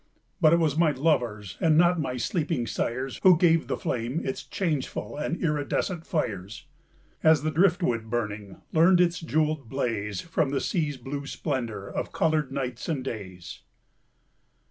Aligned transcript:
But 0.41 0.51
it 0.51 0.57
was 0.57 0.75
my 0.79 0.89
lovers, 0.89 1.57
And 1.61 1.77
not 1.77 1.99
my 2.01 2.17
sleeping 2.17 2.65
sires, 2.65 3.19
Who 3.21 3.37
gave 3.37 3.67
the 3.67 3.77
flame 3.77 4.19
its 4.25 4.43
changeful 4.43 5.15
And 5.15 5.39
iridescent 5.43 6.07
fires; 6.07 6.65
As 7.21 7.43
the 7.43 7.51
driftwood 7.51 8.09
burning 8.09 8.61
Learned 8.73 8.99
its 8.99 9.19
jewelled 9.19 9.69
blaze 9.69 10.19
From 10.19 10.49
the 10.49 10.59
sea's 10.59 10.97
blue 10.97 11.27
splendor 11.27 11.87
Of 11.87 12.11
colored 12.13 12.51
nights 12.51 12.89
and 12.89 13.03
days. 13.03 13.61